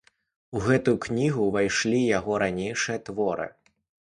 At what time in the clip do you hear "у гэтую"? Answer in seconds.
0.59-0.95